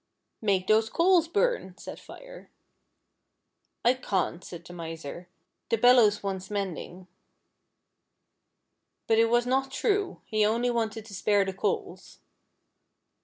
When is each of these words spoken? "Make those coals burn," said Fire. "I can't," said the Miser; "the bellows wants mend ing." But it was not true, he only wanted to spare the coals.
"Make 0.41 0.65
those 0.65 0.89
coals 0.89 1.27
burn," 1.27 1.75
said 1.77 1.99
Fire. 1.99 2.49
"I 3.85 3.93
can't," 3.93 4.43
said 4.43 4.65
the 4.65 4.73
Miser; 4.73 5.27
"the 5.69 5.77
bellows 5.77 6.23
wants 6.23 6.49
mend 6.49 6.79
ing." 6.79 7.07
But 9.05 9.19
it 9.19 9.25
was 9.29 9.45
not 9.45 9.69
true, 9.69 10.21
he 10.25 10.43
only 10.43 10.71
wanted 10.71 11.05
to 11.05 11.13
spare 11.13 11.45
the 11.45 11.53
coals. 11.53 12.17